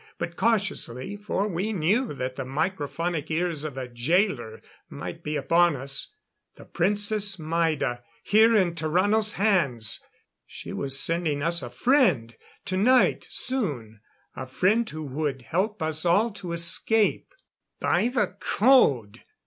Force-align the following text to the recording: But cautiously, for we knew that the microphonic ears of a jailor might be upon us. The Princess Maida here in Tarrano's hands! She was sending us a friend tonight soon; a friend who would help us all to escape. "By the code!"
But 0.17 0.35
cautiously, 0.35 1.15
for 1.15 1.47
we 1.47 1.71
knew 1.73 2.11
that 2.11 2.35
the 2.35 2.43
microphonic 2.43 3.29
ears 3.29 3.63
of 3.63 3.77
a 3.77 3.87
jailor 3.87 4.63
might 4.89 5.21
be 5.21 5.35
upon 5.35 5.75
us. 5.75 6.15
The 6.55 6.65
Princess 6.65 7.37
Maida 7.37 8.01
here 8.23 8.55
in 8.55 8.73
Tarrano's 8.73 9.33
hands! 9.33 10.03
She 10.47 10.73
was 10.73 10.99
sending 10.99 11.43
us 11.43 11.61
a 11.61 11.69
friend 11.69 12.33
tonight 12.65 13.27
soon; 13.29 14.01
a 14.35 14.47
friend 14.47 14.89
who 14.89 15.03
would 15.03 15.43
help 15.43 15.83
us 15.83 16.03
all 16.03 16.31
to 16.31 16.51
escape. 16.51 17.31
"By 17.79 18.07
the 18.07 18.37
code!" 18.39 19.21